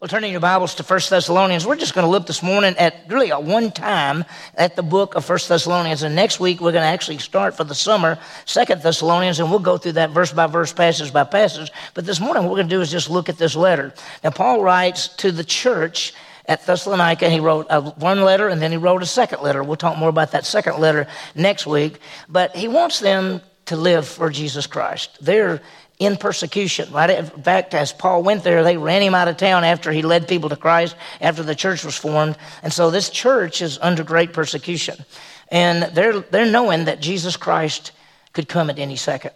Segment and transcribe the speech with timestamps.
[0.00, 3.04] Well, turning your Bibles to 1 Thessalonians, we're just going to look this morning at
[3.08, 6.02] really a one time at the book of 1 Thessalonians.
[6.02, 9.58] And next week, we're going to actually start for the summer, 2 Thessalonians, and we'll
[9.58, 11.70] go through that verse by verse, passage by passage.
[11.92, 13.92] But this morning, what we're going to do is just look at this letter.
[14.24, 16.14] Now, Paul writes to the church
[16.46, 17.26] at Thessalonica.
[17.26, 19.62] And he wrote one letter and then he wrote a second letter.
[19.62, 21.98] We'll talk more about that second letter next week.
[22.26, 25.18] But he wants them to live for Jesus Christ.
[25.20, 25.60] They're
[26.00, 26.90] in persecution.
[26.92, 27.10] Right?
[27.10, 30.26] In fact, as Paul went there, they ran him out of town after he led
[30.26, 32.36] people to Christ, after the church was formed.
[32.64, 35.04] And so this church is under great persecution.
[35.48, 37.92] And they're, they're knowing that Jesus Christ
[38.32, 39.32] could come at any second.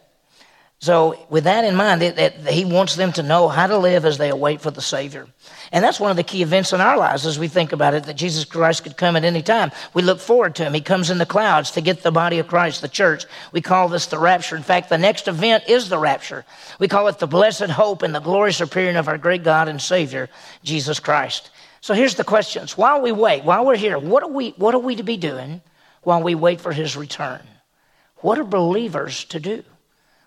[0.81, 4.19] So, with that in mind, that, he wants them to know how to live as
[4.19, 5.27] they await for the Savior.
[5.73, 8.05] And that's one of the key events in our lives as we think about it
[8.05, 9.73] that Jesus Christ could come at any time.
[9.95, 10.75] We look forward to him.
[10.75, 13.25] He comes in the clouds to get the body of Christ, the church.
[13.51, 14.57] We call this the rapture.
[14.57, 16.45] In fact, the next event is the rapture.
[16.79, 19.81] We call it the blessed hope and the glorious appearing of our great God and
[19.81, 20.29] Savior,
[20.65, 21.51] Jesus Christ.
[21.81, 22.77] So here's the questions.
[22.77, 25.63] While we wait, while we're here, what are we, what are we to be doing
[26.03, 27.43] while we wait for his return?
[28.19, 29.65] What are believers to do?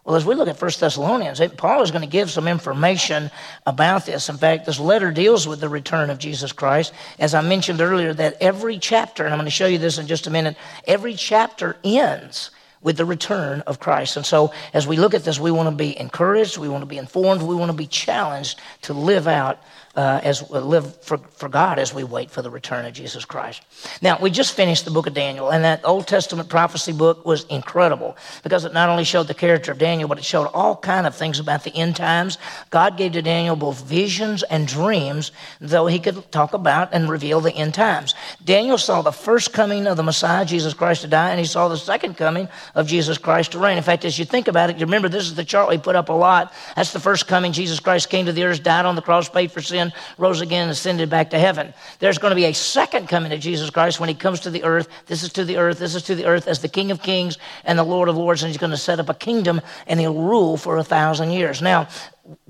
[0.08, 3.30] Well, as we look at 1 Thessalonians, Paul is going to give some information
[3.66, 4.30] about this.
[4.30, 6.94] In fact, this letter deals with the return of Jesus Christ.
[7.20, 10.08] As I mentioned earlier, that every chapter, and I'm going to show you this in
[10.08, 10.56] just a minute,
[10.88, 14.16] every chapter ends with the return of Christ.
[14.16, 16.88] And so, as we look at this, we want to be encouraged, we want to
[16.88, 19.60] be informed, we want to be challenged to live out
[19.98, 23.26] uh, as uh, live for, for God as we wait for the return of Jesus
[23.26, 23.64] Christ.
[24.02, 27.46] Now, we just finished the book of Daniel, and that Old Testament prophecy book was
[27.46, 31.08] incredible because it not only showed the character of Daniel, but it showed all kind
[31.08, 32.38] of things about the end times.
[32.70, 37.42] God gave to Daniel both visions and dreams, though he could talk about and reveal
[37.42, 38.14] the end times.
[38.46, 41.68] Daniel saw the first coming of the Messiah, Jesus Christ, to die, and he saw
[41.70, 43.78] the second coming of Jesus Christ to reign.
[43.78, 45.96] In fact, as you think about it, you remember this is the chart we put
[45.96, 46.54] up a lot.
[46.76, 47.52] That's the first coming.
[47.52, 49.87] Jesus Christ came to the earth, died on the cross, paid for sin,
[50.18, 51.74] rose again, and ascended back to heaven.
[52.00, 54.64] There's going to be a second coming of Jesus Christ when he comes to the
[54.64, 54.88] earth.
[55.08, 57.38] This is to the earth, this is to the earth as the King of Kings
[57.64, 60.14] and the Lord of Lords, and he's going to set up a kingdom and he'll
[60.14, 61.62] rule for a thousand years.
[61.62, 61.88] Now,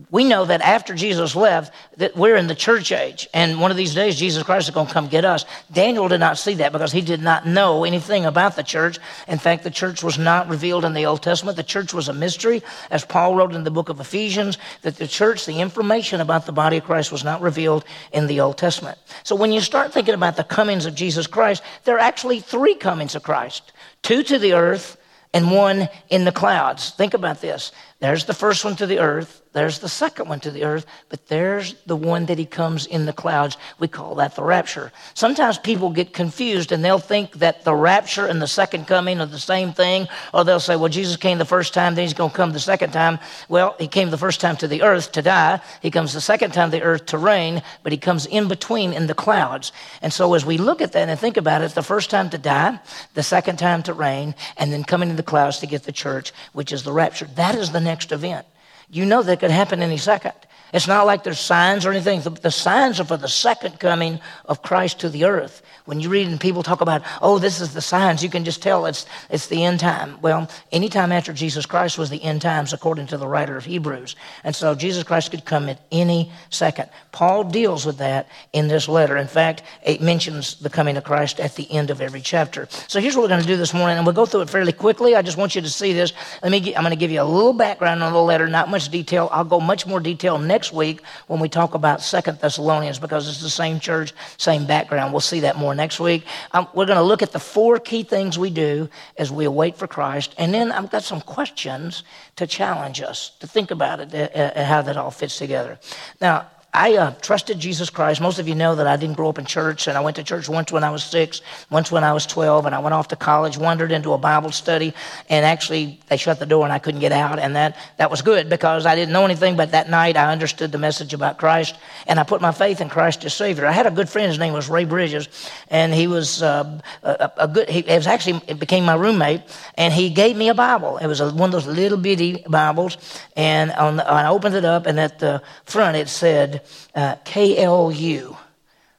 [0.10, 3.78] we know that after Jesus left, that we're in the church age, and one of
[3.78, 5.46] these days Jesus Christ is going to come get us.
[5.72, 8.98] Daniel did not see that because he did not know anything about the church.
[9.28, 11.58] In fact, the church was not revealed in the Old Testament.
[11.58, 15.08] The church was a mystery, as Paul wrote in the book of Ephesians, that the
[15.08, 18.98] church, the information about the body of Christ was not revealed in the Old Testament.
[19.24, 22.76] So when you start thinking about the comings of Jesus Christ, there are actually three
[22.76, 24.98] comings of Christ: two to the earth
[25.34, 26.92] and one in the clouds.
[26.92, 27.72] Think about this.
[28.00, 29.42] There's the first one to the earth.
[29.54, 33.08] There's the second one to the earth, but there's the one that he comes in
[33.08, 33.58] the clouds.
[33.80, 34.92] We call that the rapture.
[35.16, 39.26] Sometimes people get confused and they'll think that the rapture and the second coming are
[39.26, 42.30] the same thing, or they'll say, well, Jesus came the first time, then he's going
[42.30, 43.18] to come the second time.
[43.50, 45.60] Well, he came the first time to the earth to die.
[45.82, 48.94] He comes the second time to the earth to reign, but he comes in between
[48.94, 49.72] in the clouds.
[50.04, 52.38] And so as we look at that and think about it, the first time to
[52.38, 52.80] die,
[53.16, 56.32] the second time to reign, and then coming in the clouds to get the church,
[56.54, 57.26] which is the rapture.
[57.34, 58.46] That is the next event.
[58.90, 60.34] You know that could happen any second.
[60.74, 62.22] It's not like there's signs or anything.
[62.22, 65.62] The, the, signs are for the second coming of Christ to the earth.
[65.86, 68.62] When you read and people talk about, oh, this is the signs, you can just
[68.62, 70.20] tell it's, it's the end time.
[70.22, 73.64] Well, any time after Jesus Christ was the end times, according to the writer of
[73.64, 74.18] Hebrews.
[74.44, 76.90] And so Jesus Christ could come at any second.
[77.14, 79.16] Paul deals with that in this letter.
[79.16, 82.68] In fact, it mentions the coming of Christ at the end of every chapter.
[82.90, 84.74] So here's what we're going to do this morning, and we'll go through it fairly
[84.74, 85.16] quickly.
[85.16, 86.12] I just want you to see this.
[86.44, 88.77] Let me, I'm going to give you a little background on the letter, not much
[88.86, 89.30] detail.
[89.32, 93.42] I'll go much more detail next week when we talk about Second Thessalonians because it's
[93.42, 95.14] the same church, same background.
[95.14, 96.26] We'll see that more next week.
[96.52, 99.78] Um, we're going to look at the four key things we do as we await
[99.78, 100.36] for Christ.
[100.38, 102.04] And then I've got some questions
[102.36, 105.80] to challenge us to think about it uh, uh, and how that all fits together.
[106.20, 108.22] Now, I uh, trusted Jesus Christ.
[108.22, 110.24] Most of you know that I didn't grow up in church, and I went to
[110.24, 113.08] church once when I was six, once when I was 12, and I went off
[113.08, 114.94] to college, wandered into a Bible study,
[115.28, 118.22] and actually they shut the door and I couldn't get out, and that, that was
[118.22, 121.76] good because I didn't know anything, but that night I understood the message about Christ,
[122.06, 123.66] and I put my faith in Christ as Savior.
[123.66, 125.30] I had a good friend, his name was Ray Bridges,
[125.70, 129.42] and he was uh, a, a, good, he was actually, became my roommate,
[129.80, 130.98] and he gave me a Bible.
[130.98, 132.98] It was a, one of those little bitty Bibles,
[133.36, 136.62] and on the, I opened it up, and at the front it said,
[136.96, 138.36] uh, KLU.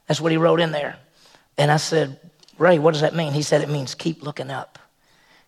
[0.07, 0.97] That's what he wrote in there.
[1.57, 2.19] And I said,
[2.57, 3.33] Ray, what does that mean?
[3.33, 4.78] He said, it means keep looking up.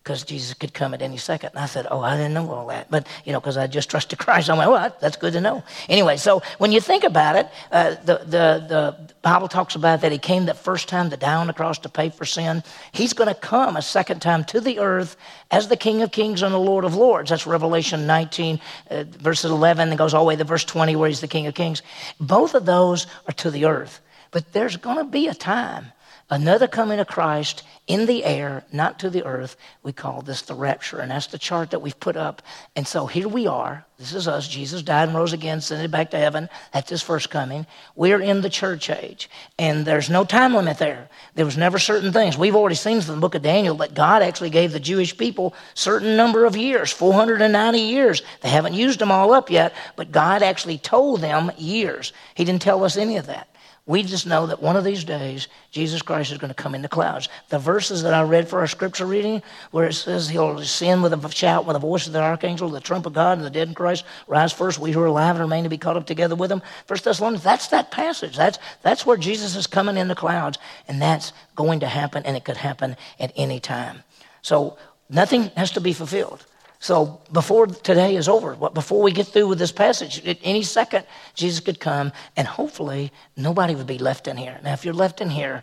[0.04, 1.52] Because Jesus could come at any second.
[1.52, 2.90] And I said, Oh, I didn't know all that.
[2.90, 4.50] But, you know, because I just trusted Christ.
[4.50, 5.64] I went, Well, that's good to know.
[5.90, 10.12] Anyway, so when you think about it, uh, the, the, the Bible talks about that
[10.12, 12.64] he came the first time to die on the cross to pay for sin.
[12.92, 15.18] He's going to come a second time to the earth
[15.52, 17.30] as the King of Kings and the Lord of Lords.
[17.30, 18.60] That's Revelation 19,
[18.90, 21.46] uh, verses 11, and goes all the way to verse 20, where he's the King
[21.46, 21.84] of Kings.
[22.20, 24.02] Both of those are to the earth.
[24.32, 25.92] But there's going to be a time
[26.32, 29.58] another coming of Christ in the air, not to the earth.
[29.84, 31.00] We call this the rapture.
[31.00, 32.42] And that's the chart that we've put up.
[32.76, 33.86] And so here we are.
[34.00, 34.48] This is us.
[34.48, 36.50] Jesus died and rose again, sent it back to heaven.
[36.74, 37.68] That's his first coming.
[37.96, 39.30] We're in the church age.
[39.60, 41.10] And there's no time limit there.
[41.36, 42.38] There was never certain things.
[42.38, 45.54] We've already seen from the book of Daniel that God actually gave the Jewish people
[45.74, 48.24] certain number of years, 490 years.
[48.40, 52.14] They haven't used them all up yet, but God actually told them years.
[52.36, 53.51] He didn't tell us any of that.
[53.88, 56.84] We just know that one of these days, Jesus Christ is going to come in
[56.84, 57.30] the clouds.
[57.50, 59.42] The verses that I read for our scripture reading,
[59.72, 62.80] where it says he'll ascend with a shout, with the voice of the archangel, the
[62.80, 64.78] trump of God, and the dead in Christ rise first.
[64.78, 66.62] We who are alive and remain to be caught up together with him.
[66.86, 68.38] First Thessalonians, that's that passage.
[68.38, 70.60] That's, that's where Jesus is coming in the clouds.
[70.88, 74.04] And that's going to happen, and it could happen at any time.
[74.44, 74.78] So
[75.10, 76.46] nothing has to be fulfilled.
[76.82, 81.06] So before today is over, before we get through with this passage, at any second,
[81.36, 84.60] Jesus could come and hopefully nobody would be left in here.
[84.64, 85.62] Now, if you're left in here,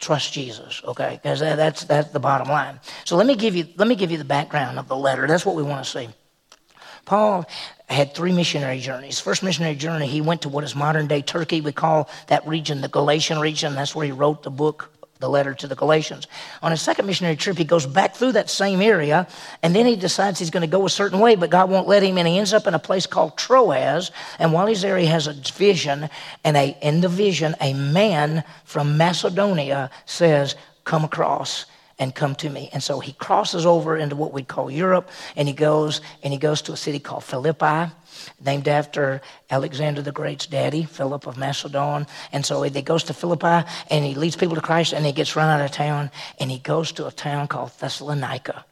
[0.00, 1.18] trust Jesus, okay?
[1.22, 2.78] Because that's, that's the bottom line.
[3.06, 5.26] So let me, give you, let me give you the background of the letter.
[5.26, 6.10] That's what we want to see.
[7.06, 7.46] Paul
[7.88, 9.18] had three missionary journeys.
[9.18, 11.62] First missionary journey, he went to what is modern day Turkey.
[11.62, 13.74] We call that region the Galatian region.
[13.74, 14.89] That's where he wrote the book
[15.20, 16.26] the letter to the Galatians.
[16.62, 19.28] On his second missionary trip, he goes back through that same area,
[19.62, 22.02] and then he decides he's going to go a certain way, but God won't let
[22.02, 24.10] him, and he ends up in a place called Troas.
[24.38, 26.08] And while he's there, he has a vision,
[26.42, 31.66] and a, in the vision, a man from Macedonia says, Come across
[32.00, 32.70] and come to me.
[32.72, 36.38] And so he crosses over into what we'd call Europe, and he goes and he
[36.38, 37.92] goes to a city called Philippi
[38.44, 39.20] named after
[39.50, 42.06] Alexander the Great's daddy, Philip of Macedon.
[42.32, 45.36] And so he goes to Philippi and he leads people to Christ and he gets
[45.36, 48.64] run out of town and he goes to a town called Thessalonica.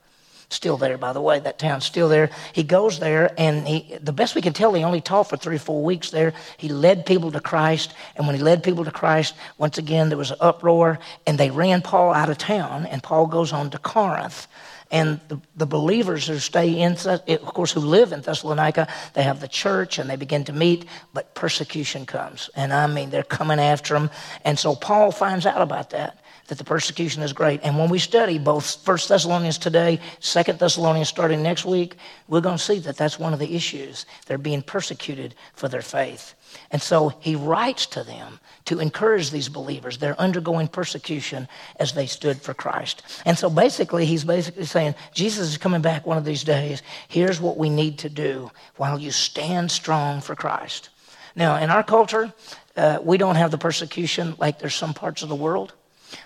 [0.51, 2.31] Still there, by the way, that town's still there.
[2.55, 5.57] He goes there, and he, the best we can tell, he only taught for three
[5.57, 6.33] or four weeks there.
[6.57, 10.17] He led people to Christ, and when he led people to Christ, once again, there
[10.17, 13.79] was an uproar, and they ran Paul out of town, and Paul goes on to
[13.79, 14.47] Corinth.
[14.91, 19.25] And the, the believers who stay in, eh, of course, who live in Thessalonica, they
[19.25, 22.49] have the church and they begin to meet, but persecution comes.
[22.57, 24.09] And I mean, they're coming after them.
[24.47, 26.19] And so Paul finds out about that
[26.49, 27.61] that the persecution is great.
[27.63, 31.97] And when we study both First Thessalonians today, Second Thessalonians starting next week,
[32.27, 34.07] we're going to see that that's one of the issues.
[34.27, 36.35] They're being persecuted for their faith.
[36.71, 39.99] And so he writes to them to encourage these believers.
[39.99, 41.49] They're undergoing persecution
[41.79, 43.03] as they stood for Christ.
[43.27, 46.83] And so basically, he's basically saying, Jesus is coming back one of these days.
[47.09, 50.89] Here's what we need to do while you stand strong for Christ.
[51.37, 52.33] Now, in our culture,
[52.77, 55.75] uh, we don't have the persecution like there's some parts of the world.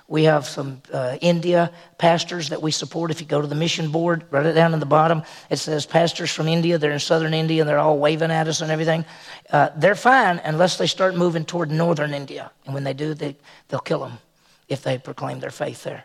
[0.08, 3.10] We have some uh, India pastors that we support.
[3.10, 5.22] If you go to the mission board, write it down in the bottom.
[5.50, 6.78] It says pastors from India.
[6.78, 9.04] They're in southern India and they're all waving at us and everything.
[9.50, 12.50] Uh, they're fine unless they start moving toward northern India.
[12.66, 13.36] And when they do, they,
[13.68, 14.18] they'll kill them
[14.68, 16.04] if they proclaim their faith there.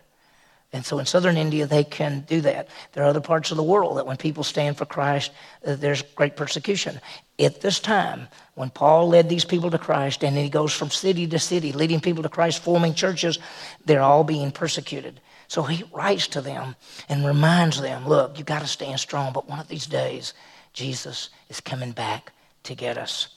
[0.73, 2.67] And so in southern India, they can do that.
[2.91, 5.31] There are other parts of the world that when people stand for Christ,
[5.65, 6.99] uh, there's great persecution.
[7.39, 11.25] At this time, when Paul led these people to Christ, and he goes from city
[11.27, 13.39] to city, leading people to Christ, forming churches,
[13.85, 15.21] they're all being persecuted.
[15.47, 16.75] So he writes to them
[17.07, 20.33] and reminds them look, you've got to stand strong, but one of these days,
[20.73, 22.33] Jesus is coming back
[22.63, 23.29] to get us.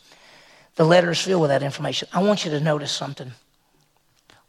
[0.75, 2.09] The letter is filled with that information.
[2.13, 3.31] I want you to notice something.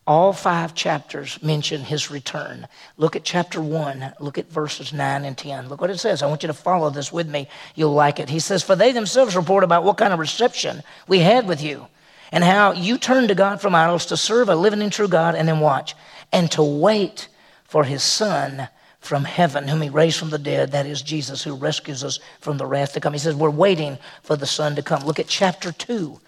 [0.07, 2.67] All five chapters mention his return.
[2.97, 4.13] Look at chapter 1.
[4.19, 5.69] Look at verses 9 and 10.
[5.69, 6.23] Look what it says.
[6.23, 7.47] I want you to follow this with me.
[7.75, 8.29] You'll like it.
[8.29, 11.85] He says, For they themselves report about what kind of reception we had with you,
[12.31, 15.35] and how you turned to God from idols to serve a living and true God,
[15.35, 15.95] and then watch,
[16.31, 17.27] and to wait
[17.63, 18.67] for his Son
[19.01, 22.57] from heaven, whom he raised from the dead, that is Jesus, who rescues us from
[22.57, 23.13] the wrath to come.
[23.13, 25.03] He says, We're waiting for the Son to come.
[25.03, 26.19] Look at chapter 2.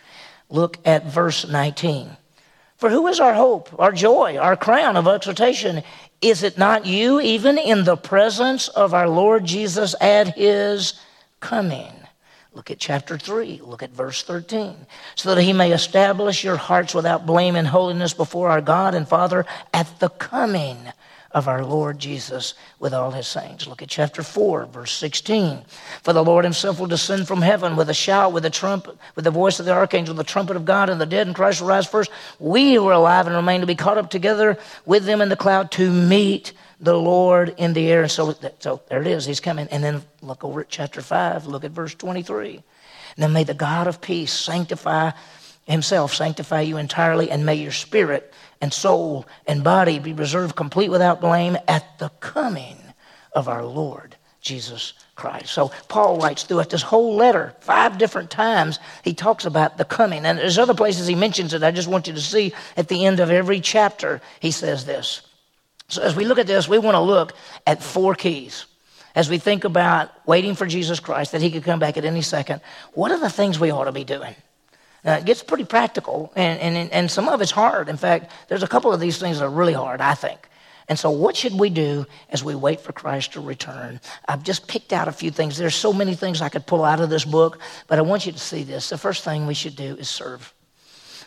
[0.49, 2.17] Look at verse 19.
[2.83, 5.83] For who is our hope, our joy, our crown of exaltation?
[6.19, 10.95] Is it not you, even in the presence of our Lord Jesus at his
[11.39, 11.93] coming?
[12.51, 13.61] Look at chapter 3.
[13.63, 14.85] Look at verse 13.
[15.15, 19.07] So that he may establish your hearts without blame and holiness before our God and
[19.07, 20.91] Father at the coming
[21.33, 23.65] of our Lord Jesus with all his saints.
[23.65, 25.63] Look at chapter 4, verse 16.
[26.03, 29.25] For the Lord himself will descend from heaven with a shout, with a trumpet, with
[29.25, 31.69] the voice of the archangel, the trumpet of God, and the dead in Christ will
[31.69, 32.11] rise first.
[32.39, 35.35] We who are alive and remain to be caught up together with them in the
[35.35, 38.03] cloud to meet the Lord in the air.
[38.03, 39.25] And so, so there it is.
[39.25, 39.67] He's coming.
[39.71, 41.47] And then look over at chapter 5.
[41.47, 42.55] Look at verse 23.
[42.55, 45.11] And then may the God of peace sanctify
[45.65, 50.89] himself, sanctify you entirely, and may your spirit and soul and body be preserved complete
[50.89, 52.77] without blame at the coming
[53.33, 55.47] of our Lord Jesus Christ.
[55.47, 60.25] So Paul writes throughout this whole letter, five different times, he talks about the coming.
[60.25, 61.63] And there's other places he mentions it.
[61.63, 65.21] I just want you to see at the end of every chapter, he says this.
[65.87, 67.33] So as we look at this, we want to look
[67.65, 68.65] at four keys.
[69.15, 72.21] As we think about waiting for Jesus Christ, that he could come back at any
[72.21, 72.61] second,
[72.93, 74.35] what are the things we ought to be doing?
[75.05, 77.89] Uh, it gets pretty practical, and, and, and some of it's hard.
[77.89, 80.47] In fact, there's a couple of these things that are really hard, I think.
[80.87, 83.99] And so, what should we do as we wait for Christ to return?
[84.27, 85.57] I've just picked out a few things.
[85.57, 88.31] There's so many things I could pull out of this book, but I want you
[88.31, 88.89] to see this.
[88.89, 90.53] The first thing we should do is serve.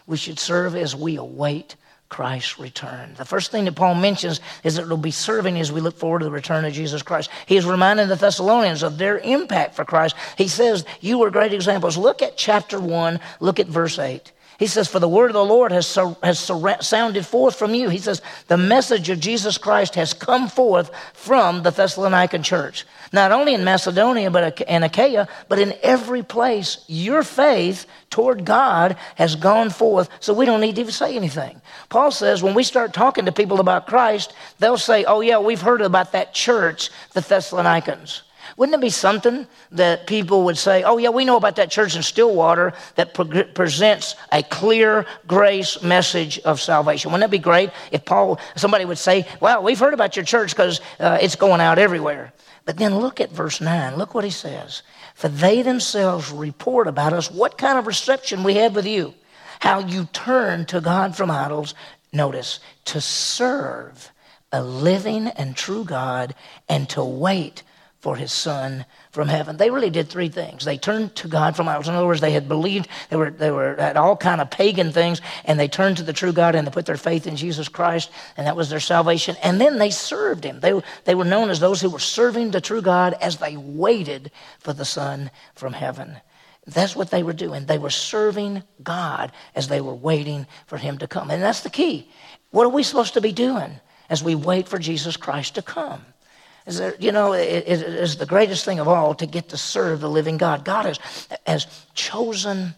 [0.06, 1.76] We should serve as we await
[2.08, 3.14] Christ's return.
[3.16, 6.20] The first thing that Paul mentions is that it'll be serving as we look forward
[6.20, 7.30] to the return of Jesus Christ.
[7.46, 10.14] He is reminding the Thessalonians of their impact for Christ.
[10.38, 11.96] He says, You were great examples.
[11.96, 14.32] Look at chapter 1, look at verse 8.
[14.58, 17.75] He says, For the word of the Lord has, sur- has sur- sounded forth from
[17.75, 17.88] you.
[17.88, 22.86] He says, The message of Jesus Christ has come forth from the Thessalonican church.
[23.12, 28.96] Not only in Macedonia but in Achaia, but in every place, your faith toward God
[29.16, 31.60] has gone forth, so we don't need to even say anything.
[31.88, 35.60] Paul says, when we start talking to people about Christ, they'll say, Oh, yeah, we've
[35.60, 38.22] heard about that church, the Thessalonians.
[38.56, 41.94] Wouldn't it be something that people would say, oh, yeah, we know about that church
[41.94, 47.12] in Stillwater that pre- presents a clear grace message of salvation?
[47.12, 50.52] Wouldn't that be great if Paul, somebody would say, well, we've heard about your church
[50.52, 52.32] because uh, it's going out everywhere.
[52.64, 53.96] But then look at verse 9.
[53.96, 54.82] Look what he says.
[55.14, 59.14] For they themselves report about us what kind of reception we had with you,
[59.60, 61.75] how you turned to God from idols,
[62.10, 64.10] notice, to serve
[64.50, 66.34] a living and true God
[66.68, 67.62] and to wait
[68.06, 69.56] for his son from heaven.
[69.56, 70.64] They really did three things.
[70.64, 71.88] They turned to God from idols.
[71.88, 74.92] In other words, they had believed they were they were at all kind of pagan
[74.92, 77.68] things, and they turned to the true God and they put their faith in Jesus
[77.68, 79.34] Christ, and that was their salvation.
[79.42, 80.60] And then they served him.
[80.60, 84.30] They, they were known as those who were serving the true God as they waited
[84.60, 86.16] for the Son from heaven.
[86.64, 87.66] That's what they were doing.
[87.66, 91.32] They were serving God as they were waiting for him to come.
[91.32, 92.08] And that's the key.
[92.52, 96.04] What are we supposed to be doing as we wait for Jesus Christ to come?
[96.66, 100.00] Is you know, it, it is the greatest thing of all to get to serve
[100.00, 100.64] the living God.
[100.64, 102.75] God has, has chosen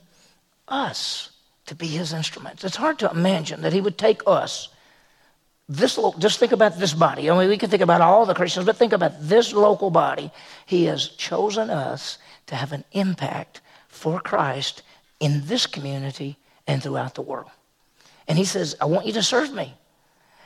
[0.68, 1.30] us
[1.66, 2.64] to be his instruments.
[2.64, 4.68] It's hard to imagine that he would take us,
[5.68, 7.30] this just think about this body.
[7.30, 10.30] I mean, we can think about all the Christians, but think about this local body.
[10.64, 14.82] He has chosen us to have an impact for Christ
[15.20, 17.50] in this community and throughout the world.
[18.26, 19.74] And he says, I want you to serve me.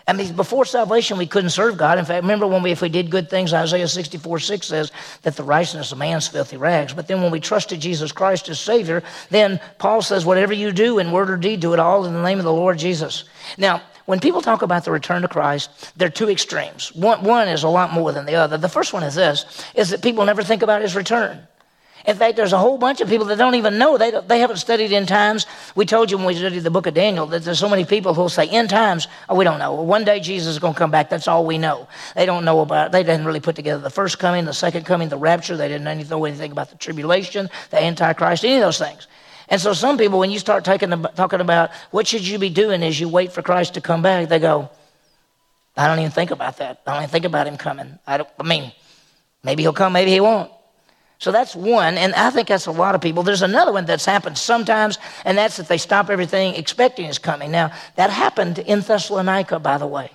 [0.07, 1.99] I mean, before salvation, we couldn't serve God.
[1.99, 4.93] In fact, remember when we, if we did good things, Isaiah 64 6 says
[5.23, 6.93] that the righteousness of man's filthy rags.
[6.93, 10.99] But then when we trusted Jesus Christ as Savior, then Paul says, whatever you do
[10.99, 13.25] in word or deed, do it all in the name of the Lord Jesus.
[13.57, 16.93] Now, when people talk about the return to Christ, there are two extremes.
[16.95, 18.59] One, one is a lot more than the other.
[18.59, 21.47] The first one is this, is that people never think about his return.
[22.07, 23.97] In fact, there's a whole bunch of people that don't even know.
[23.97, 25.47] They, they haven't studied end times.
[25.77, 28.13] We told you when we studied the book of Daniel that there's so many people
[28.15, 29.07] who'll say end times.
[29.29, 29.75] Oh, we don't know.
[29.75, 31.11] one day Jesus is going to come back.
[31.11, 31.89] That's all we know.
[32.17, 35.09] They don't know about, they didn't really put together the first coming, the second coming,
[35.09, 35.57] the rapture.
[35.57, 39.07] They didn't know anything about the tribulation, the Antichrist, any of those things.
[39.49, 42.83] And so some people, when you start about, talking about what should you be doing
[42.83, 44.71] as you wait for Christ to come back, they go,
[45.77, 46.81] I don't even think about that.
[46.87, 47.99] I don't even think about him coming.
[48.07, 48.73] I, don't, I mean,
[49.43, 50.51] maybe he'll come, maybe he won't.
[51.23, 53.23] So that's one, and I think that's a lot of people.
[53.23, 57.53] There's another one that's happened sometimes, and that's that they stop everything expecting is coming.
[57.53, 60.11] Now, that happened in Thessalonica, by the way.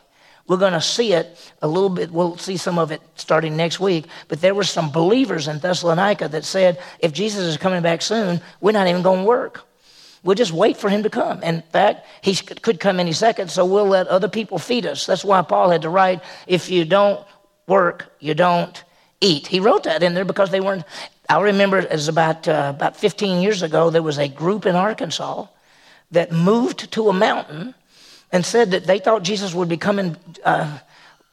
[0.50, 2.12] We're going to see it a little bit.
[2.12, 4.08] We'll see some of it starting next week.
[4.28, 8.42] But there were some believers in Thessalonica that said, if Jesus is coming back soon,
[8.60, 9.64] we're not even going to work.
[10.24, 11.42] We'll just wait for him to come.
[11.42, 15.06] In fact, he could come any second, so we'll let other people feed us.
[15.06, 17.26] That's why Paul had to write, if you don't
[17.66, 18.84] work, you don't
[19.22, 19.48] eat.
[19.48, 20.84] He wrote that in there because they weren't.
[21.30, 24.76] I remember it was about, uh, about 15 years ago, there was a group in
[24.76, 25.48] Arkansas
[26.12, 27.76] that moved to a mountain
[28.32, 30.80] and said that they thought Jesus would be coming uh,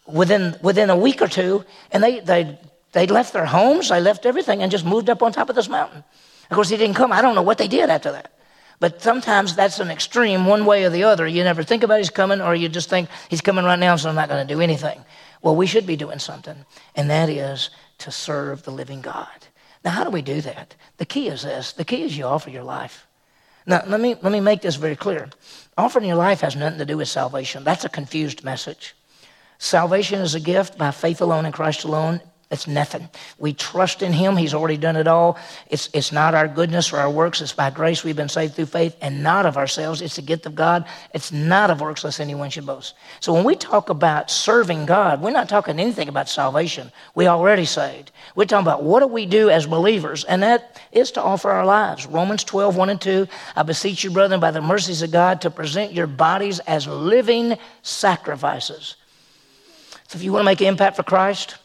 [0.06, 1.64] within, within a week or two.
[1.92, 2.58] And they, they,
[2.92, 5.68] they left their homes, they left everything, and just moved up on top of this
[5.68, 6.02] mountain.
[6.50, 7.12] Of course, he didn't come.
[7.12, 8.32] I don't know what they did after that.
[8.80, 11.26] But sometimes that's an extreme, one way or the other.
[11.26, 14.08] You never think about he's coming, or you just think he's coming right now, so
[14.08, 15.04] I'm not going to do anything.
[15.44, 16.64] Well, we should be doing something,
[16.96, 19.28] and that is to serve the living God.
[19.84, 20.74] Now, how do we do that?
[20.96, 23.06] The key is this the key is you offer your life.
[23.66, 25.28] Now, let me, let me make this very clear.
[25.76, 27.62] Offering your life has nothing to do with salvation.
[27.62, 28.96] That's a confused message.
[29.58, 32.22] Salvation is a gift by faith alone in Christ alone.
[32.54, 33.08] It's nothing.
[33.36, 34.36] We trust in Him.
[34.36, 35.36] He's already done it all.
[35.70, 37.40] It's, it's not our goodness or our works.
[37.40, 40.00] It's by grace we've been saved through faith and not of ourselves.
[40.00, 40.86] It's a gift of God.
[41.12, 42.94] It's not of works lest anyone should boast.
[43.18, 46.92] So when we talk about serving God, we're not talking anything about salvation.
[47.16, 48.12] We already saved.
[48.36, 51.66] We're talking about what do we do as believers, and that is to offer our
[51.66, 52.06] lives.
[52.06, 53.26] Romans 12, 1 and 2.
[53.56, 57.58] I beseech you, brethren, by the mercies of God, to present your bodies as living
[57.82, 58.94] sacrifices.
[60.06, 61.56] So if you want to make an impact for Christ,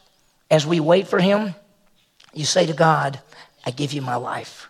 [0.50, 1.54] as we wait for Him,
[2.34, 3.20] you say to God,
[3.64, 4.68] I give you my life.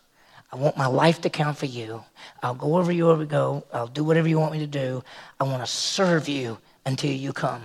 [0.53, 2.03] I want my life to count for you.
[2.43, 3.65] I'll go wherever you ever go.
[3.73, 5.05] I'll do whatever you want me to do.
[5.39, 7.63] I want to serve you until you come.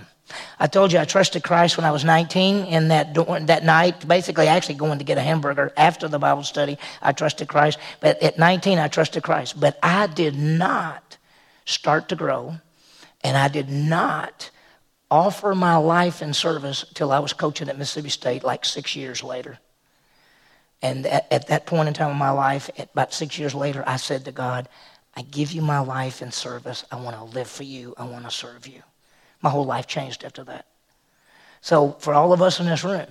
[0.58, 3.14] I told you I trusted Christ when I was 19, and that,
[3.46, 7.48] that night, basically actually going to get a hamburger after the Bible study, I trusted
[7.48, 7.78] Christ.
[8.00, 9.58] But at 19, I trusted Christ.
[9.58, 11.16] But I did not
[11.64, 12.56] start to grow,
[13.22, 14.50] and I did not
[15.10, 19.22] offer my life in service till I was coaching at Mississippi State, like six years
[19.22, 19.58] later.
[20.82, 23.96] And at, at, that point in time in my life, about six years later, I
[23.96, 24.68] said to God,
[25.16, 26.84] I give you my life in service.
[26.92, 27.94] I want to live for you.
[27.96, 28.82] I want to serve you.
[29.40, 30.66] My whole life changed after that.
[31.62, 33.06] So, for all of us in this room,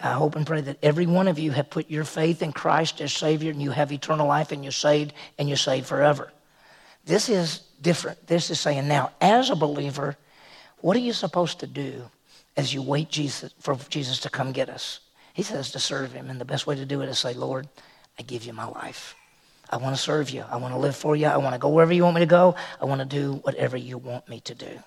[0.00, 3.00] I hope and pray that every one of you have put your faith in Christ
[3.02, 6.32] as Savior and you have eternal life and you're saved and you're saved forever.
[7.04, 8.26] This is different.
[8.26, 10.16] This is saying now, as a believer,
[10.80, 12.10] what are you supposed to do
[12.56, 15.00] as you wait Jesus, for Jesus to come get us?
[15.32, 16.28] He says to serve him.
[16.30, 17.68] And the best way to do it is say, Lord,
[18.18, 19.14] I give you my life.
[19.70, 20.44] I want to serve you.
[20.50, 21.26] I want to live for you.
[21.26, 22.56] I want to go wherever you want me to go.
[22.80, 24.82] I want to do whatever you want me to do.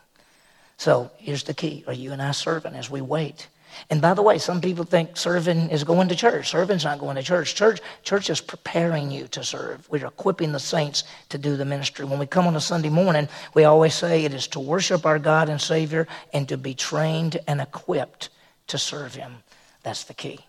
[0.78, 1.84] So here's the key.
[1.88, 3.48] Are you and I serving as we wait?
[3.90, 6.50] And by the way, some people think serving is going to church.
[6.50, 7.56] Serving's not going to church.
[7.56, 9.88] Church, church is preparing you to serve.
[9.90, 12.06] We're equipping the saints to do the ministry.
[12.06, 15.20] When we come on a Sunday morning, we always say it is to worship our
[15.20, 18.30] God and Savior and to be trained and equipped
[18.68, 19.44] to serve Him.
[19.84, 20.40] That's the key.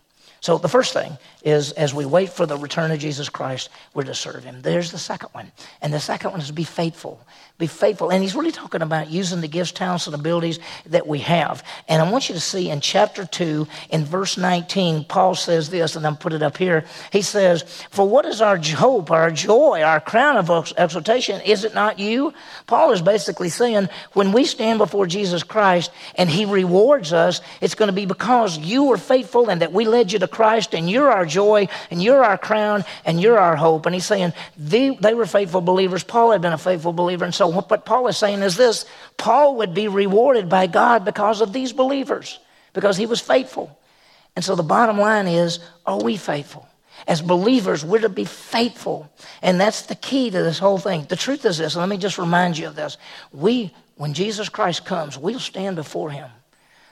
[0.45, 4.03] So the first thing is as we wait for the return of Jesus Christ, we're
[4.03, 4.61] to serve him.
[4.61, 5.51] There's the second one.
[5.81, 7.19] And the second one is be faithful.
[7.57, 8.11] Be faithful.
[8.11, 11.63] And he's really talking about using the gifts, talents, and abilities that we have.
[11.87, 15.95] And I want you to see in chapter 2, in verse 19, Paul says this,
[15.95, 16.85] and I'll put it up here.
[17.11, 21.41] He says, For what is our hope, our joy, our crown of exaltation?
[21.41, 22.33] Is it not you?
[22.67, 27.75] Paul is basically saying, when we stand before Jesus Christ and he rewards us, it's
[27.75, 30.89] going to be because you were faithful and that we led you to Christ, and
[30.89, 33.85] you're our joy, and you're our crown, and you're our hope.
[33.85, 36.03] And he's saying they, they were faithful believers.
[36.03, 37.23] Paul had been a faithful believer.
[37.23, 38.85] And so what Paul is saying is this
[39.17, 42.39] Paul would be rewarded by God because of these believers,
[42.73, 43.79] because he was faithful.
[44.35, 46.67] And so the bottom line is are we faithful?
[47.07, 49.09] As believers, we're to be faithful.
[49.41, 51.05] And that's the key to this whole thing.
[51.07, 52.97] The truth is this, let me just remind you of this.
[53.31, 56.29] We, when Jesus Christ comes, we'll stand before him.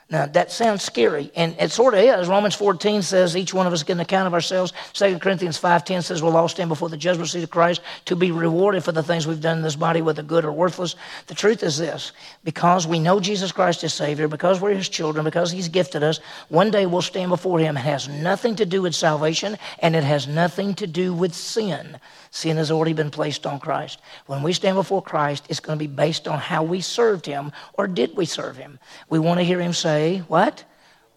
[0.10, 2.28] Now, that sounds scary, and it sort of is.
[2.28, 4.74] Romans 14 says each one of us get an account of ourselves.
[4.94, 8.30] 2 Corinthians 5.10 says we'll all stand before the judgment seat of Christ to be
[8.30, 10.96] rewarded for the things we've done in this body, whether good or worthless.
[11.28, 12.12] The truth is this.
[12.44, 16.20] Because we know Jesus Christ is Savior, because we're His children, because He's gifted us,
[16.50, 17.78] one day we'll stand before Him.
[17.78, 21.98] It has nothing to do with salvation, and it has nothing to do with sin.
[22.34, 24.02] Sin has already been placed on Christ.
[24.26, 27.52] When we stand before Christ, it's going to be based on how we served him
[27.74, 28.80] or did we serve him.
[29.08, 30.64] We want to hear him say, What?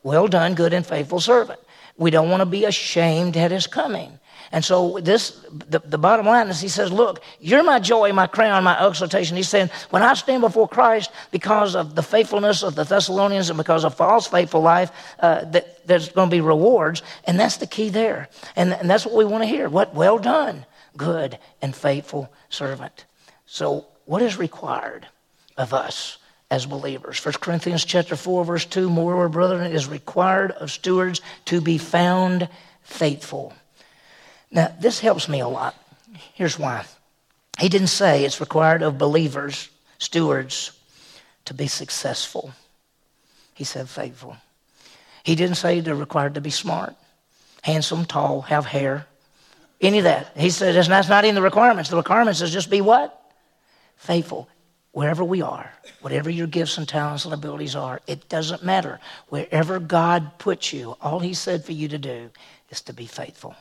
[0.03, 1.59] Well done, good and faithful servant.
[1.97, 4.21] We don't want to be ashamed at his coming.
[4.53, 8.27] And so this, the, the bottom line is he says, look, you're my joy, my
[8.27, 9.39] crown, my exaltation.
[9.39, 13.57] He's saying, when I stand before Christ because of the faithfulness of the Thessalonians and
[13.57, 17.03] because of Paul's faithful life, uh, that there's going to be rewards.
[17.25, 18.29] And that's the key there.
[18.55, 19.71] And, and that's what we want to hear.
[19.71, 19.95] What?
[19.95, 20.67] Well done
[20.97, 23.05] good and faithful servant.
[23.47, 25.07] So, what is required
[25.57, 26.19] of us
[26.51, 27.25] as believers?
[27.25, 32.49] 1 Corinthians chapter 4, verse 2, moreover, brethren, is required of stewards to be found
[32.83, 33.53] faithful.
[34.51, 35.75] Now, this helps me a lot.
[36.35, 36.85] Here's why.
[37.59, 40.73] He didn't say it's required of believers, stewards,
[41.47, 42.53] to be successful.
[43.55, 44.37] He said faithful.
[45.25, 46.95] He didn't say they're required to be smart,
[47.63, 49.07] handsome, tall, have hair,
[49.81, 50.37] any of that.
[50.37, 51.91] He said that's not in the requirements.
[51.91, 53.33] The requirements is just be what?
[53.97, 54.49] Faithful.
[54.93, 58.99] Wherever we are, whatever your gifts and talents and abilities are, it doesn't matter.
[59.29, 62.31] Wherever God puts you, all He said for you to do
[62.71, 63.55] is to be faithful.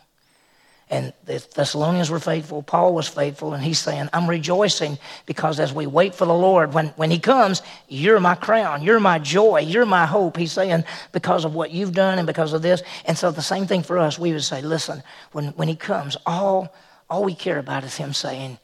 [0.90, 2.62] And the Thessalonians were faithful.
[2.62, 3.54] Paul was faithful.
[3.54, 7.18] And he's saying, I'm rejoicing because as we wait for the Lord, when, when he
[7.18, 8.84] comes, you're my crown.
[8.84, 9.62] You're my joy.
[9.62, 10.38] You're my hope.
[10.38, 12.84] He's saying, because of what you've done and because of this.
[13.06, 14.20] And so the same thing for us.
[14.20, 16.72] We would say, listen, when, when he comes, all,
[17.10, 18.60] all we care about is him saying,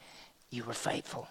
[0.52, 1.28] You were faithful.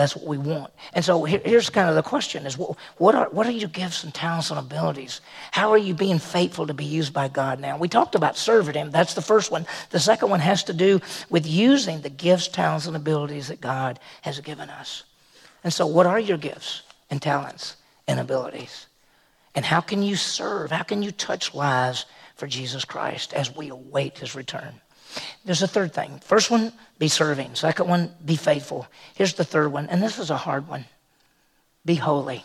[0.00, 0.72] That's what we want.
[0.94, 4.02] And so here, here's kind of the question is what are, what are your gifts
[4.02, 5.20] and talents and abilities?
[5.50, 7.76] How are you being faithful to be used by God now?
[7.76, 8.90] We talked about serving Him.
[8.90, 9.66] That's the first one.
[9.90, 14.00] The second one has to do with using the gifts, talents, and abilities that God
[14.22, 15.04] has given us.
[15.64, 17.76] And so what are your gifts and talents
[18.08, 18.86] and abilities?
[19.54, 20.70] And how can you serve?
[20.70, 24.80] How can you touch lives for Jesus Christ as we await His return?
[25.44, 26.20] There's a third thing.
[26.24, 27.54] First one, be serving.
[27.54, 28.86] Second one, be faithful.
[29.14, 30.84] Here's the third one, and this is a hard one
[31.84, 32.44] be holy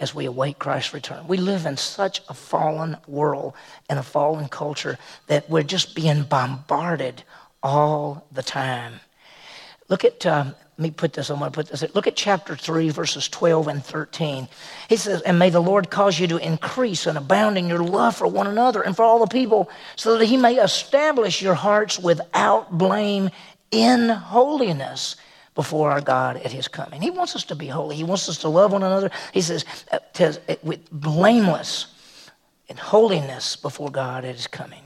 [0.00, 1.28] as we await Christ's return.
[1.28, 3.54] We live in such a fallen world
[3.88, 7.22] and a fallen culture that we're just being bombarded
[7.62, 9.00] all the time.
[9.88, 11.84] Look at um, let me put this, I'm going to put this.
[11.94, 14.48] Look at chapter 3, verses 12 and 13.
[14.88, 18.16] He says, And may the Lord cause you to increase and abound in your love
[18.16, 21.98] for one another and for all the people, so that he may establish your hearts
[21.98, 23.28] without blame
[23.70, 25.16] in holiness
[25.54, 27.02] before our God at his coming.
[27.02, 27.96] He wants us to be holy.
[27.96, 29.10] He wants us to love one another.
[29.32, 32.30] He says, uh, uh, with blameless
[32.68, 34.82] in holiness before God at his coming.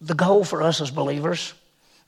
[0.00, 1.54] The goal for us as believers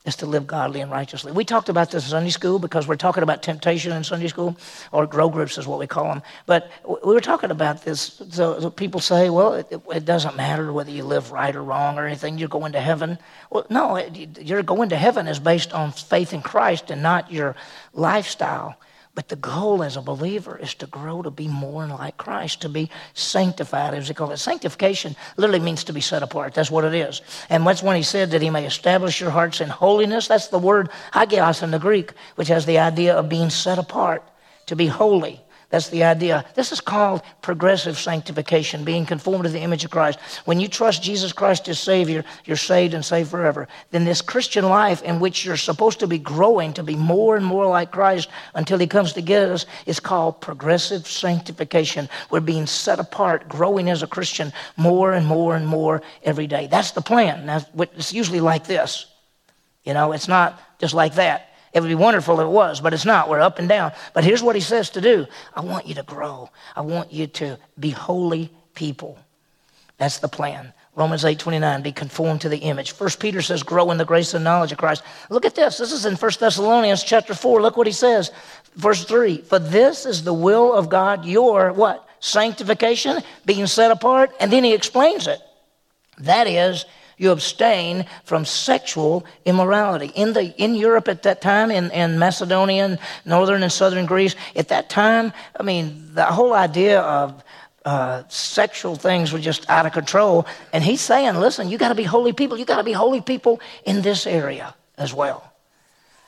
[0.05, 1.31] is to live godly and righteously.
[1.31, 4.57] We talked about this in Sunday school because we're talking about temptation in Sunday school,
[4.91, 6.23] or grow groups is what we call them.
[6.47, 6.71] But
[7.05, 8.21] we were talking about this.
[8.31, 12.07] So people say, well, it, it doesn't matter whether you live right or wrong or
[12.07, 13.19] anything, you're going to heaven.
[13.51, 13.97] Well, no,
[14.39, 17.55] you're going to heaven is based on faith in Christ and not your
[17.93, 18.77] lifestyle.
[19.13, 22.69] But the goal as a believer is to grow to be more like Christ, to
[22.69, 24.37] be sanctified, as they call it.
[24.37, 26.53] Sanctification literally means to be set apart.
[26.53, 27.21] That's what it is.
[27.49, 30.29] And that's when he said that he may establish your hearts in holiness.
[30.29, 34.23] That's the word hagios in the Greek, which has the idea of being set apart,
[34.67, 35.41] to be holy.
[35.71, 36.43] That's the idea.
[36.53, 40.19] This is called progressive sanctification, being conformed to the image of Christ.
[40.43, 43.69] When you trust Jesus Christ as Savior, you're saved and saved forever.
[43.91, 47.45] Then this Christian life in which you're supposed to be growing to be more and
[47.45, 52.09] more like Christ until He comes to get us is called progressive sanctification.
[52.29, 56.67] We're being set apart, growing as a Christian more and more and more every day.
[56.67, 57.45] That's the plan.
[57.45, 59.05] Now, it's usually like this.
[59.85, 61.50] You know, it's not just like that.
[61.73, 63.29] It would be wonderful if it was, but it's not.
[63.29, 63.93] We're up and down.
[64.13, 67.27] But here's what he says to do I want you to grow, I want you
[67.27, 69.17] to be holy people.
[69.97, 70.73] That's the plan.
[70.95, 72.91] Romans 8 29, be conformed to the image.
[72.91, 75.03] First Peter says, grow in the grace and knowledge of Christ.
[75.29, 75.77] Look at this.
[75.77, 77.61] This is in 1 Thessalonians chapter 4.
[77.61, 78.31] Look what he says.
[78.75, 79.37] Verse 3.
[79.41, 82.07] For this is the will of God, your what?
[82.19, 84.31] Sanctification, being set apart.
[84.39, 85.39] And then he explains it.
[86.17, 86.85] That is,
[87.21, 90.11] you abstain from sexual immorality.
[90.15, 94.69] In, the, in Europe at that time, in, in Macedonia, northern and southern Greece, at
[94.69, 97.43] that time, I mean, the whole idea of
[97.85, 100.47] uh, sexual things were just out of control.
[100.73, 102.57] And he's saying, listen, you got to be holy people.
[102.57, 105.50] You got to be holy people in this area as well.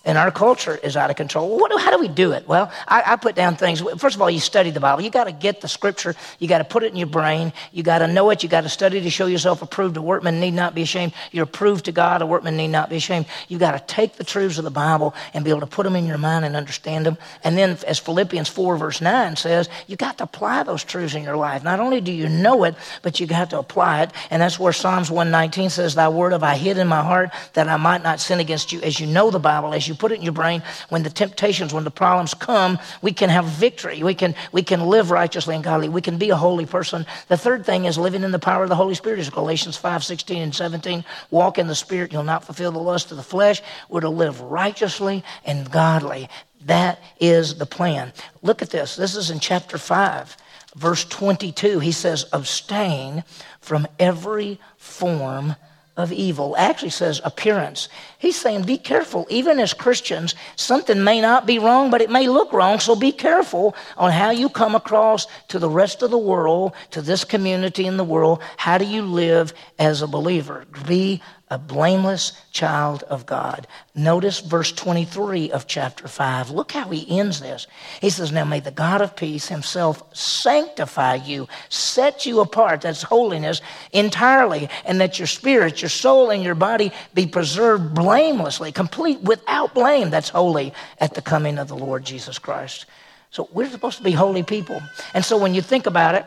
[0.05, 1.57] And our culture is out of control.
[1.57, 2.45] What, how do we do it?
[2.45, 3.81] Well, I, I, put down things.
[3.97, 5.01] First of all, you study the Bible.
[5.01, 6.13] You got to get the scripture.
[6.39, 7.53] You got to put it in your brain.
[7.71, 8.43] You got to know it.
[8.43, 9.95] You got to study to show yourself approved.
[9.95, 11.13] A workman need not be ashamed.
[11.31, 12.21] You're approved to God.
[12.21, 13.27] A workman need not be ashamed.
[13.47, 15.95] You got to take the truths of the Bible and be able to put them
[15.95, 17.17] in your mind and understand them.
[17.45, 21.23] And then, as Philippians 4, verse 9 says, you got to apply those truths in
[21.23, 21.63] your life.
[21.63, 24.11] Not only do you know it, but you got to apply it.
[24.29, 27.69] And that's where Psalms 119 says, Thy word have I hid in my heart that
[27.69, 28.81] I might not sin against you.
[28.81, 31.09] As you know the Bible, as you you put it in your brain, when the
[31.09, 34.01] temptations, when the problems come, we can have victory.
[34.01, 35.89] We can, we can live righteously and godly.
[35.89, 37.05] We can be a holy person.
[37.27, 40.03] The third thing is living in the power of the Holy Spirit, is Galatians 5
[40.03, 41.05] 16 and 17.
[41.29, 43.61] Walk in the Spirit, you'll not fulfill the lust of the flesh.
[43.89, 46.29] We're to live righteously and godly.
[46.65, 48.13] That is the plan.
[48.41, 48.95] Look at this.
[48.95, 50.37] This is in chapter 5,
[50.75, 51.79] verse 22.
[51.79, 53.23] He says, Abstain
[53.59, 55.55] from every form
[55.95, 56.55] of evil.
[56.57, 57.87] Actually says appearance.
[58.17, 59.27] He's saying be careful.
[59.29, 62.79] Even as Christians, something may not be wrong, but it may look wrong.
[62.79, 67.01] So be careful on how you come across to the rest of the world, to
[67.01, 68.41] this community in the world.
[68.57, 70.65] How do you live as a believer?
[70.87, 71.21] Be
[71.53, 73.67] a blameless child of God.
[73.93, 76.49] Notice verse 23 of chapter 5.
[76.49, 77.67] Look how he ends this.
[78.01, 83.03] He says, Now may the God of peace himself sanctify you, set you apart, that's
[83.03, 83.61] holiness,
[83.91, 89.75] entirely, and that your spirit, your soul, and your body be preserved blamelessly, complete, without
[89.75, 90.09] blame.
[90.09, 92.87] That's holy at the coming of the Lord Jesus Christ.
[93.29, 94.81] So we're supposed to be holy people.
[95.13, 96.25] And so when you think about it,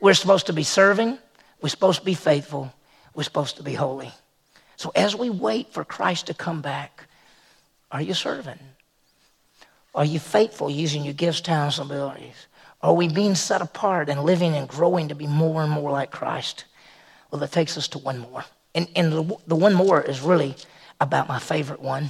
[0.00, 1.18] we're supposed to be serving,
[1.60, 2.72] we're supposed to be faithful,
[3.14, 4.12] we're supposed to be holy.
[4.80, 7.04] So as we wait for Christ to come back,
[7.92, 8.58] are you serving?
[9.94, 12.46] Are you faithful using your gifts, talents, and abilities?
[12.80, 16.10] Are we being set apart and living and growing to be more and more like
[16.10, 16.64] Christ?
[17.30, 18.42] Well, that takes us to one more.
[18.74, 20.56] And, and the, the one more is really
[20.98, 22.08] about my favorite one,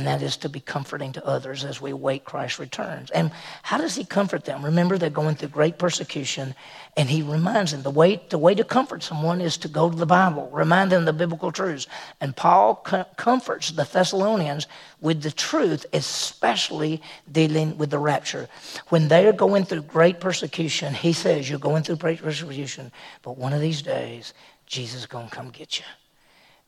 [0.00, 3.10] and that is to be comforting to others as we wait Christ returns.
[3.10, 3.30] And
[3.62, 4.64] how does he comfort them?
[4.64, 6.54] Remember, they're going through great persecution,
[6.96, 9.94] and he reminds them the way, the way to comfort someone is to go to
[9.94, 11.86] the Bible, remind them the biblical truths.
[12.18, 14.66] And Paul co- comforts the Thessalonians
[15.02, 18.48] with the truth, especially dealing with the rapture.
[18.88, 23.36] When they are going through great persecution, he says, You're going through great persecution, but
[23.36, 24.32] one of these days,
[24.64, 25.84] Jesus is going to come get you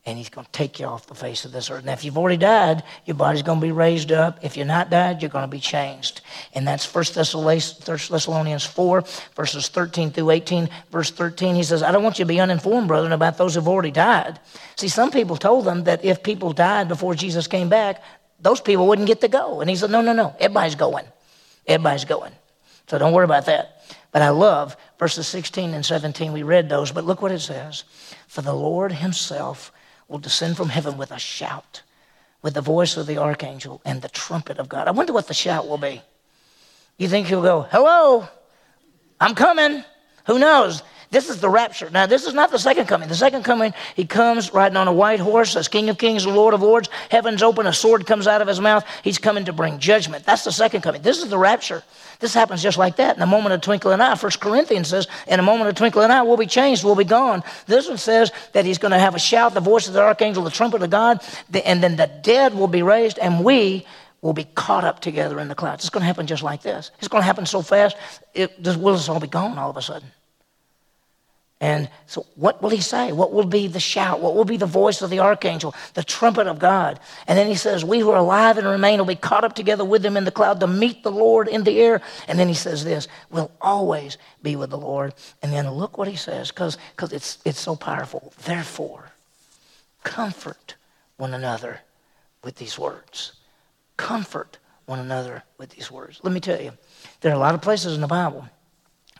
[0.05, 1.85] and he's going to take you off the face of this earth.
[1.85, 4.43] Now, if you've already died, your body's going to be raised up.
[4.43, 6.19] If you're not died, you're going to be changed.
[6.53, 9.03] And that's 1 Thessalonians 4,
[9.35, 10.69] verses 13 through 18.
[10.91, 13.67] Verse 13, he says, I don't want you to be uninformed, brethren, about those who've
[13.67, 14.41] already died.
[14.75, 18.03] See, some people told them that if people died before Jesus came back,
[18.41, 19.61] those people wouldn't get to go.
[19.61, 20.35] And he said, No, no, no.
[20.37, 21.05] Everybody's going.
[21.65, 22.33] Everybody's going.
[22.87, 23.85] So don't worry about that.
[24.11, 26.33] But I love verses 16 and 17.
[26.33, 27.85] We read those, but look what it says.
[28.27, 29.71] For the Lord himself
[30.13, 31.81] will descend from heaven with a shout,
[32.43, 34.87] with the voice of the archangel and the trumpet of God.
[34.87, 36.03] I wonder what the shout will be.
[36.99, 38.27] You think he'll go, Hello,
[39.19, 39.83] I'm coming?
[40.27, 40.83] Who knows?
[41.13, 41.91] This is the rapture.
[41.91, 43.07] Now, this is not the second coming.
[43.07, 46.55] The second coming, he comes riding on a white horse as King of Kings Lord
[46.55, 46.89] of Lords.
[47.11, 48.83] Heaven's open, a sword comes out of his mouth.
[49.03, 50.25] He's coming to bring judgment.
[50.25, 51.03] That's the second coming.
[51.03, 51.83] This is the rapture.
[52.19, 53.15] This happens just like that.
[53.15, 56.23] In a moment of twinkling eye, First Corinthians says, in a moment of twinkling eye,
[56.23, 57.43] we'll be changed, we'll be gone.
[57.67, 60.43] This one says that he's going to have a shout, the voice of the archangel,
[60.43, 61.21] the trumpet of God,
[61.63, 63.85] and then the dead will be raised, and we
[64.21, 65.83] will be caught up together in the clouds.
[65.83, 66.89] It's going to happen just like this.
[66.97, 67.97] It's going to happen so fast,
[68.33, 70.09] it, will just all be gone all of a sudden.
[71.63, 73.13] And so, what will he say?
[73.13, 74.19] What will be the shout?
[74.19, 76.99] What will be the voice of the archangel, the trumpet of God?
[77.25, 79.85] And then he says, We who are alive and remain will be caught up together
[79.85, 82.01] with them in the cloud to meet the Lord in the air.
[82.27, 85.13] And then he says this, We'll always be with the Lord.
[85.41, 88.33] And then look what he says, because it's, it's so powerful.
[88.43, 89.13] Therefore,
[90.03, 90.75] comfort
[91.15, 91.79] one another
[92.43, 93.31] with these words.
[93.95, 96.19] Comfort one another with these words.
[96.23, 96.73] Let me tell you,
[97.21, 98.49] there are a lot of places in the Bible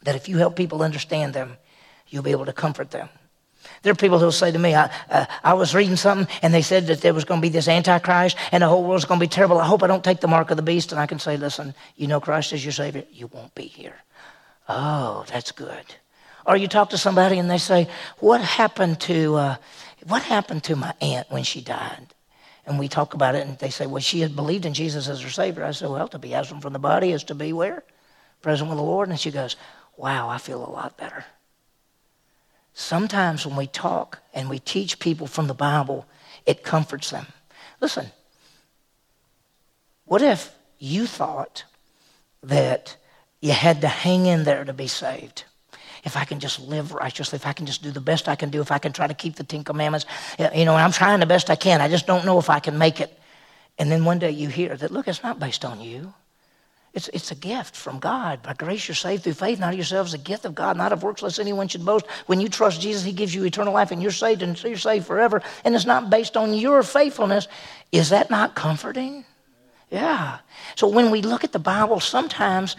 [0.01, 1.55] that if you help people understand them,
[2.13, 3.09] you'll be able to comfort them.
[3.81, 6.61] There are people who'll say to me, I, uh, I was reading something and they
[6.61, 9.23] said that there was going to be this Antichrist and the whole world's going to
[9.23, 9.57] be terrible.
[9.57, 10.91] I hope I don't take the mark of the beast.
[10.91, 13.03] And I can say, listen, you know Christ is your Savior.
[13.11, 13.95] You won't be here.
[14.69, 15.95] Oh, that's good.
[16.45, 17.87] Or you talk to somebody and they say,
[18.19, 19.55] what happened to, uh,
[20.07, 22.13] what happened to my aunt when she died?
[22.65, 25.21] And we talk about it and they say, well, she had believed in Jesus as
[25.21, 25.63] her Savior.
[25.63, 27.83] I said, well, to be absent from the body is to be where?
[28.41, 29.09] Present with the Lord.
[29.09, 29.55] And she goes,
[29.97, 31.25] wow, I feel a lot better.
[32.73, 36.05] Sometimes when we talk and we teach people from the Bible,
[36.45, 37.27] it comforts them.
[37.79, 38.07] Listen,
[40.05, 41.63] what if you thought
[42.41, 42.97] that
[43.41, 45.43] you had to hang in there to be saved?
[46.03, 48.49] If I can just live righteously, if I can just do the best I can
[48.49, 50.05] do, if I can try to keep the Ten Commandments,
[50.53, 51.79] you know, I'm trying the best I can.
[51.79, 53.17] I just don't know if I can make it.
[53.77, 56.13] And then one day you hear that, look, it's not based on you.
[56.93, 58.43] It's, it's a gift from God.
[58.43, 61.01] By grace you're saved through faith, not of yourselves, a gift of God, not of
[61.01, 62.05] works, lest anyone should boast.
[62.27, 64.77] When you trust Jesus, He gives you eternal life, and you're saved, and so you're
[64.77, 65.41] saved forever.
[65.65, 67.47] And it's not based on your faithfulness.
[67.91, 69.25] Is that not comforting?
[69.93, 70.39] Yeah.
[70.73, 72.75] So when we look at the Bible, sometimes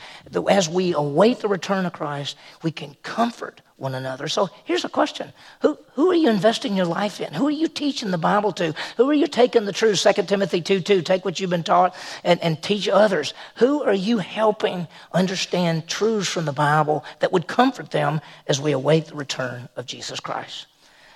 [0.50, 4.26] as we await the return of Christ, we can comfort one another.
[4.26, 7.32] So here's a question who, who are you investing your life in?
[7.32, 8.74] Who are you teaching the Bible to?
[8.96, 10.02] Who are you taking the truth?
[10.02, 13.32] 2 Timothy 2 2, take what you've been taught and, and teach others.
[13.58, 18.72] Who are you helping understand truths from the Bible that would comfort them as we
[18.72, 20.66] await the return of Jesus Christ?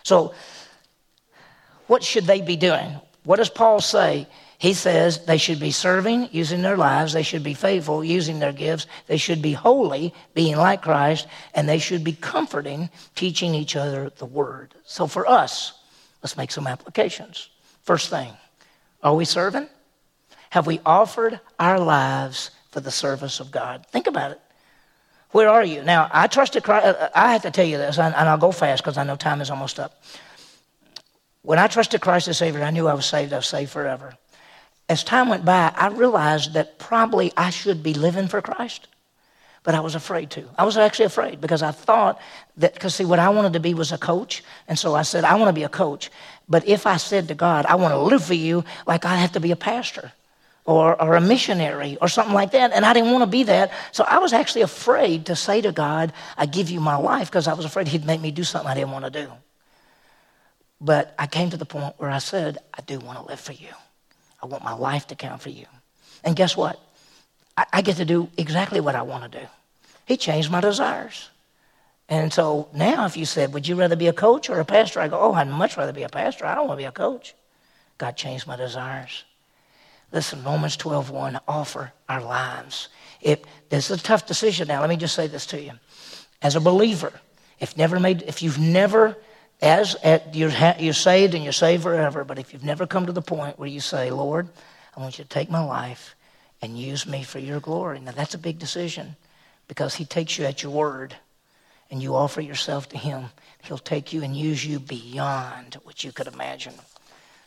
[0.04, 0.32] So,
[1.88, 3.00] what should they be doing?
[3.24, 4.28] What does Paul say?
[4.58, 7.12] He says they should be serving, using their lives.
[7.12, 8.88] They should be faithful, using their gifts.
[9.06, 11.28] They should be holy, being like Christ.
[11.54, 14.74] And they should be comforting, teaching each other the word.
[14.84, 15.74] So for us,
[16.22, 17.50] let's make some applications.
[17.84, 18.32] First thing,
[19.00, 19.68] are we serving?
[20.50, 23.86] Have we offered our lives for the service of God?
[23.92, 24.40] Think about it.
[25.30, 25.84] Where are you?
[25.84, 26.86] Now, I trusted Christ.
[26.86, 29.14] Uh, uh, I have to tell you this, and I'll go fast because I know
[29.14, 30.02] time is almost up.
[31.42, 33.32] When I trusted Christ as Savior, I knew I was saved.
[33.32, 34.14] I was saved forever
[34.88, 38.88] as time went by, I realized that probably I should be living for Christ,
[39.62, 40.48] but I was afraid to.
[40.56, 42.18] I was actually afraid because I thought
[42.56, 44.42] that, because see, what I wanted to be was a coach.
[44.66, 46.10] And so I said, I want to be a coach.
[46.48, 49.32] But if I said to God, I want to live for you, like I have
[49.32, 50.12] to be a pastor
[50.64, 52.72] or, or a missionary or something like that.
[52.72, 53.72] And I didn't want to be that.
[53.92, 57.46] So I was actually afraid to say to God, I give you my life because
[57.46, 59.30] I was afraid He'd make me do something I didn't want to do.
[60.80, 63.52] But I came to the point where I said, I do want to live for
[63.52, 63.68] you.
[64.42, 65.66] I want my life to count for you.
[66.24, 66.80] And guess what?
[67.56, 69.46] I, I get to do exactly what I want to do.
[70.06, 71.30] He changed my desires.
[72.08, 75.00] And so now, if you said, Would you rather be a coach or a pastor?
[75.00, 76.46] I go, Oh, I'd much rather be a pastor.
[76.46, 77.34] I don't want to be a coach.
[77.98, 79.24] God changed my desires.
[80.12, 82.88] Listen, Romans 12, 1, offer our lives.
[83.20, 85.72] If this is a tough decision now, let me just say this to you.
[86.40, 87.12] As a believer,
[87.60, 89.16] if never made, if you've never,
[89.60, 93.12] as at, you're, you're saved and you're saved forever, but if you've never come to
[93.12, 94.48] the point where you say, Lord,
[94.96, 96.14] I want you to take my life
[96.62, 98.00] and use me for your glory.
[98.00, 99.16] Now that's a big decision
[99.66, 101.14] because he takes you at your word
[101.90, 103.26] and you offer yourself to him.
[103.62, 106.74] He'll take you and use you beyond what you could imagine.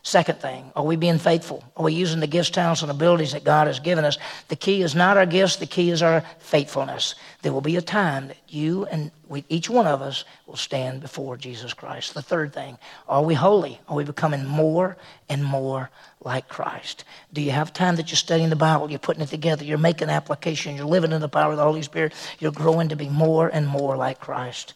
[0.03, 1.63] Second thing, are we being faithful?
[1.77, 4.17] Are we using the gifts, talents, and abilities that God has given us?
[4.47, 7.13] The key is not our gifts, the key is our faithfulness.
[7.43, 11.01] There will be a time that you and we, each one of us will stand
[11.01, 12.15] before Jesus Christ.
[12.15, 13.79] The third thing, are we holy?
[13.87, 14.97] Are we becoming more
[15.29, 15.91] and more
[16.23, 17.03] like Christ?
[17.31, 20.09] Do you have time that you're studying the Bible, you're putting it together, you're making
[20.09, 23.49] application, you're living in the power of the Holy Spirit, you're growing to be more
[23.49, 24.73] and more like Christ?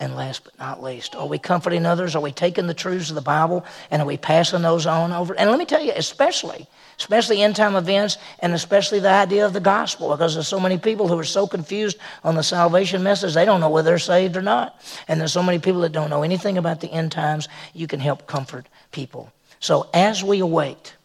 [0.00, 2.16] And last but not least, are we comforting others?
[2.16, 5.34] Are we taking the truths of the Bible and are we passing those on over?
[5.38, 6.66] And let me tell you, especially,
[6.98, 10.78] especially end time events and especially the idea of the gospel, because there's so many
[10.78, 14.36] people who are so confused on the salvation message, they don't know whether they're saved
[14.36, 14.80] or not.
[15.06, 18.00] And there's so many people that don't know anything about the end times, you can
[18.00, 19.32] help comfort people.
[19.60, 20.96] So as we await,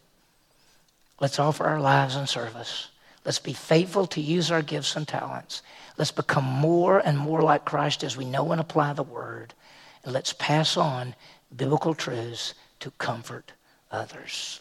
[1.20, 2.88] let's offer our lives in service.
[3.24, 5.62] Let's be faithful to use our gifts and talents.
[6.00, 9.52] Let's become more and more like Christ as we know and apply the word.
[10.02, 11.14] And let's pass on
[11.54, 13.52] biblical truths to comfort
[13.90, 14.60] others.